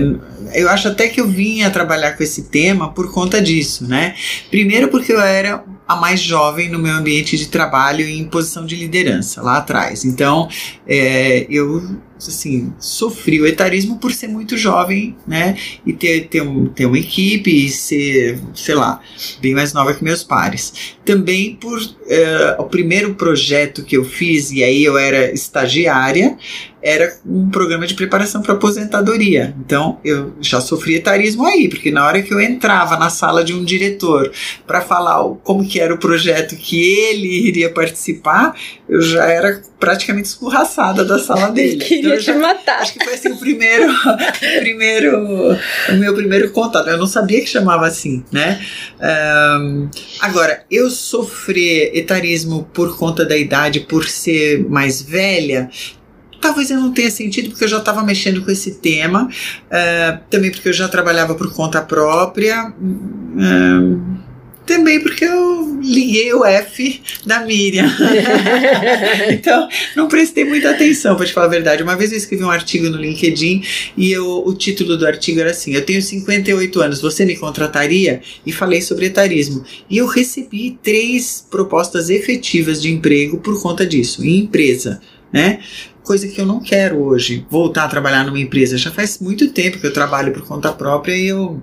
[0.53, 4.15] eu acho até que eu vinha trabalhar com esse tema por conta disso, né?
[4.49, 8.75] Primeiro porque eu era a mais jovem no meu ambiente de trabalho em posição de
[8.75, 10.03] liderança lá atrás.
[10.03, 10.49] Então,
[10.85, 15.55] é, eu assim, sofri o etarismo por ser muito jovem, né?
[15.85, 18.99] E ter, ter, um, ter uma equipe e ser, sei lá,
[19.39, 20.95] bem mais nova que meus pares.
[21.05, 26.37] Também por uh, o primeiro projeto que eu fiz, e aí eu era estagiária,
[26.81, 29.55] era um programa de preparação para aposentadoria.
[29.59, 33.53] Então eu já sofri etarismo aí, porque na hora que eu entrava na sala de
[33.53, 34.31] um diretor
[34.65, 38.55] para falar como que era o projeto que ele iria participar,
[38.87, 41.83] eu já era praticamente escorraçada da sala dele.
[41.83, 42.81] Queria então, te já, matar.
[42.81, 43.91] Acho que foi assim o primeiro,
[44.59, 45.57] primeiro,
[45.89, 46.89] o meu primeiro contato.
[46.89, 48.63] Eu não sabia que chamava assim, né?
[48.99, 55.69] Um, agora, eu sofrer etarismo por conta da idade, por ser mais velha,
[56.41, 60.51] Talvez eu não tenha sentido porque eu já estava mexendo com esse tema, uh, também
[60.51, 62.73] porque eu já trabalhava por conta própria.
[62.79, 64.17] Uh,
[64.67, 67.89] também porque eu liguei o F da Miriam.
[69.31, 71.81] então, não prestei muita atenção, para te falar a verdade.
[71.81, 73.63] Uma vez eu escrevi um artigo no LinkedIn
[73.95, 78.21] e eu, o título do artigo era assim: Eu tenho 58 anos, você me contrataria?
[78.45, 79.63] E falei sobre etarismo.
[79.89, 84.99] E eu recebi três propostas efetivas de emprego por conta disso, em empresa.
[85.31, 85.59] Né?
[86.07, 88.77] coisa que eu não quero hoje, voltar a trabalhar numa empresa.
[88.77, 91.61] Já faz muito tempo que eu trabalho por conta própria e eu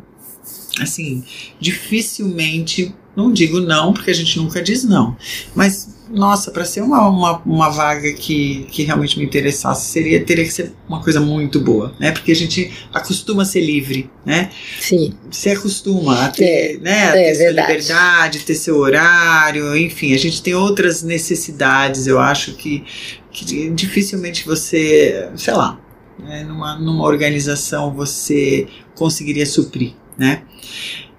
[0.81, 1.25] assim,
[1.59, 5.17] dificilmente, não digo não, porque a gente nunca diz não,
[5.55, 10.45] mas nossa, para ser uma, uma, uma, vaga que, que realmente me interessasse, seria teria
[10.45, 12.13] que ser uma coisa muito boa, né?
[12.13, 14.51] Porque a gente acostuma a ser livre, né?
[14.79, 15.15] Sim.
[15.31, 20.13] Se acostuma a ter, é, né, a é, ter sua liberdade, ter seu horário, enfim,
[20.13, 22.85] a gente tem outras necessidades, eu acho que,
[23.35, 25.79] que dificilmente você, sei lá,
[26.19, 30.43] né, numa, numa organização você conseguiria suprir né?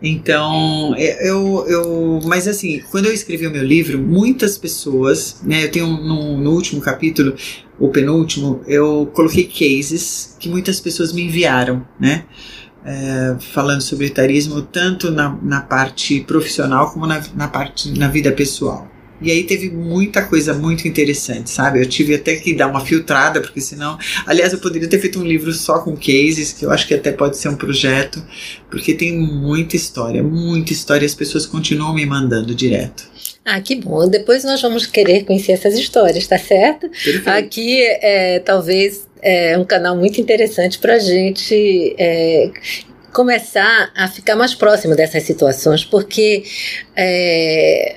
[0.01, 2.19] Então, é, eu, eu.
[2.23, 5.63] Mas assim, quando eu escrevi o meu livro, muitas pessoas, né?
[5.63, 7.35] Eu tenho no, no último capítulo,
[7.79, 12.25] o penúltimo, eu coloquei cases que muitas pessoas me enviaram, né?
[12.85, 18.31] É, falando sobre etarismo, tanto na, na parte profissional como na, na parte na vida
[18.31, 18.87] pessoal.
[19.21, 21.79] E aí teve muita coisa muito interessante, sabe?
[21.79, 23.97] Eu tive até que dar uma filtrada, porque senão.
[24.25, 27.11] Aliás, eu poderia ter feito um livro só com cases, que eu acho que até
[27.11, 28.21] pode ser um projeto,
[28.69, 33.09] porque tem muita história, muita história, as pessoas continuam me mandando direto.
[33.43, 34.07] Ah, que bom.
[34.09, 36.89] Depois nós vamos querer conhecer essas histórias, tá certo?
[36.89, 37.29] Perfeito.
[37.29, 41.95] Aqui é talvez é um canal muito interessante para a gente.
[41.97, 42.51] É,
[43.13, 46.43] começar a ficar mais próximo dessas situações, porque
[46.93, 47.95] é,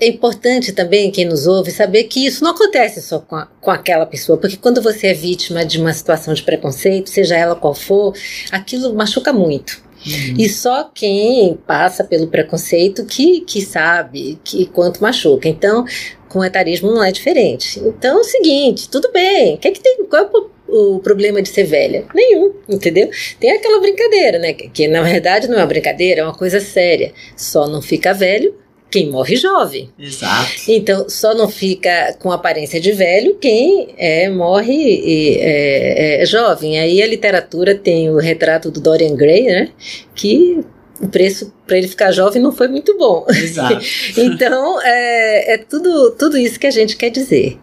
[0.00, 3.70] é importante também, quem nos ouve, saber que isso não acontece só com, a, com
[3.70, 7.74] aquela pessoa, porque quando você é vítima de uma situação de preconceito, seja ela qual
[7.74, 8.14] for,
[8.50, 9.82] aquilo machuca muito.
[10.06, 10.34] Uhum.
[10.38, 15.46] E só quem passa pelo preconceito que, que sabe que quanto machuca.
[15.46, 15.84] Então,
[16.26, 17.78] com o etarismo não é diferente.
[17.80, 19.58] Então é o seguinte, tudo bem.
[19.58, 20.30] Que é que tem, qual é
[20.72, 22.06] o, o problema de ser velha?
[22.14, 23.10] Nenhum, entendeu?
[23.38, 24.54] Tem aquela brincadeira, né?
[24.54, 27.12] Que, que na verdade não é uma brincadeira, é uma coisa séria.
[27.36, 28.54] Só não fica velho
[28.90, 29.90] quem morre jovem.
[29.98, 30.50] Exato.
[30.68, 36.78] Então, só não fica com aparência de velho quem é, morre e, é, é, jovem.
[36.78, 39.68] Aí a literatura tem o retrato do Dorian Gray, né?
[40.14, 40.64] Que
[41.00, 43.24] o preço para ele ficar jovem não foi muito bom.
[43.28, 43.80] Exato.
[44.18, 47.58] então, é, é tudo, tudo isso que a gente quer dizer.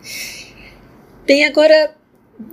[1.26, 1.92] Tem agora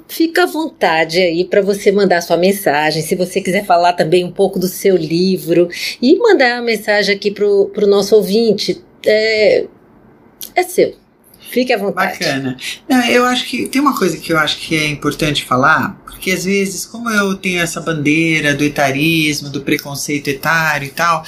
[0.09, 3.03] fica à vontade aí para você mandar sua mensagem.
[3.03, 5.68] Se você quiser falar também um pouco do seu livro
[6.01, 9.66] e mandar uma mensagem aqui para o nosso ouvinte, é,
[10.55, 10.95] é seu.
[11.51, 12.18] Fique à vontade.
[12.18, 12.57] Bacana.
[12.89, 16.32] Não, eu acho que tem uma coisa que eu acho que é importante falar, porque
[16.32, 21.22] às vezes, como eu tenho essa bandeira do etarismo, do preconceito etário e tal,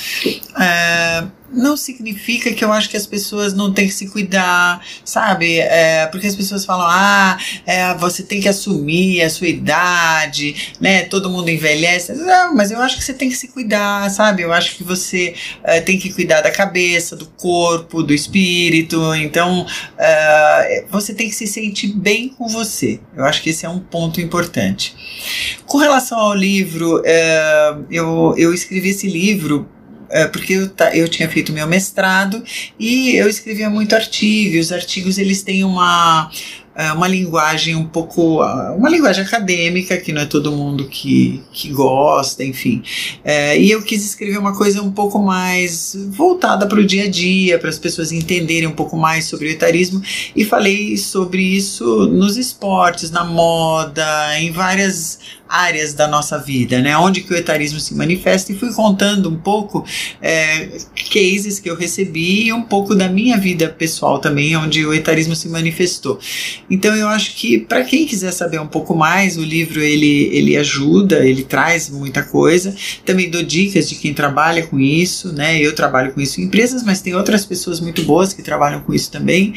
[0.60, 5.58] é, não significa que eu acho que as pessoas não têm que se cuidar, sabe?
[5.58, 11.02] É, porque as pessoas falam, ah, é, você tem que assumir a sua idade, né?
[11.04, 12.12] Todo mundo envelhece.
[12.12, 14.42] Não, mas eu acho que você tem que se cuidar, sabe?
[14.42, 19.14] Eu acho que você é, tem que cuidar da cabeça, do corpo, do espírito.
[19.14, 19.66] Então,
[19.98, 23.00] é, você tem que se sentir bem com você.
[23.16, 24.94] Eu acho que esse é um ponto importante.
[25.66, 29.68] Com relação ao livro, é, eu, eu escrevi esse livro
[30.10, 32.42] é, porque eu, eu tinha feito meu mestrado
[32.78, 36.30] e eu escrevia muito artigo, e os artigos eles têm uma,
[36.94, 38.42] uma linguagem um pouco.
[38.76, 42.82] uma linguagem acadêmica, que não é todo mundo que, que gosta, enfim.
[43.24, 47.08] É, e eu quis escrever uma coisa um pouco mais voltada para o dia a
[47.08, 50.02] dia, para as pessoas entenderem um pouco mais sobre o etarismo,
[50.34, 54.04] e falei sobre isso nos esportes, na moda,
[54.38, 55.18] em várias
[55.48, 56.96] áreas da nossa vida, né?
[56.98, 59.84] Onde que o etarismo se manifesta e fui contando um pouco
[60.20, 60.68] é,
[61.12, 65.36] cases que eu recebi e um pouco da minha vida pessoal também, onde o etarismo
[65.36, 66.18] se manifestou.
[66.70, 70.56] Então eu acho que para quem quiser saber um pouco mais, o livro ele, ele
[70.56, 72.74] ajuda, ele traz muita coisa.
[73.04, 75.60] Também dou dicas de quem trabalha com isso, né?
[75.60, 78.92] Eu trabalho com isso em empresas, mas tem outras pessoas muito boas que trabalham com
[78.92, 79.54] isso também.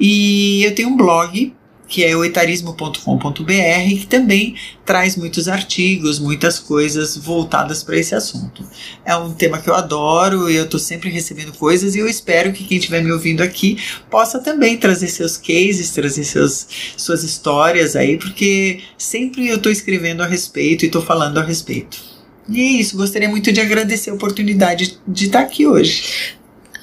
[0.00, 1.52] E eu tenho um blog
[1.88, 2.98] que é o etarismo.com.br,
[3.44, 8.64] que também traz muitos artigos, muitas coisas voltadas para esse assunto.
[9.04, 12.52] É um tema que eu adoro e eu estou sempre recebendo coisas e eu espero
[12.52, 13.78] que quem estiver me ouvindo aqui
[14.10, 16.66] possa também trazer seus cases, trazer seus,
[16.96, 22.16] suas histórias aí, porque sempre eu estou escrevendo a respeito e estou falando a respeito.
[22.48, 26.36] E é isso, gostaria muito de agradecer a oportunidade de estar aqui hoje.